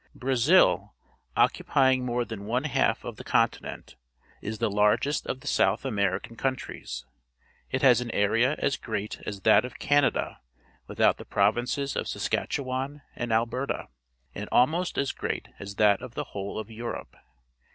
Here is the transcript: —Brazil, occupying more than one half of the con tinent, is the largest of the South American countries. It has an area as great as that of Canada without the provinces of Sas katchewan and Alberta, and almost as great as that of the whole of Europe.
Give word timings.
—Brazil, 0.15 0.95
occupying 1.37 2.03
more 2.03 2.25
than 2.25 2.47
one 2.47 2.63
half 2.63 3.03
of 3.03 3.17
the 3.17 3.23
con 3.23 3.47
tinent, 3.49 3.93
is 4.41 4.57
the 4.57 4.67
largest 4.67 5.27
of 5.27 5.41
the 5.41 5.47
South 5.47 5.85
American 5.85 6.35
countries. 6.35 7.05
It 7.69 7.83
has 7.83 8.01
an 8.01 8.09
area 8.09 8.55
as 8.57 8.77
great 8.77 9.21
as 9.27 9.41
that 9.41 9.63
of 9.63 9.77
Canada 9.77 10.39
without 10.87 11.17
the 11.17 11.23
provinces 11.25 11.95
of 11.95 12.07
Sas 12.07 12.29
katchewan 12.29 13.01
and 13.15 13.31
Alberta, 13.31 13.89
and 14.33 14.49
almost 14.51 14.97
as 14.97 15.11
great 15.11 15.49
as 15.59 15.75
that 15.75 16.01
of 16.01 16.15
the 16.15 16.23
whole 16.33 16.57
of 16.57 16.71
Europe. 16.71 17.15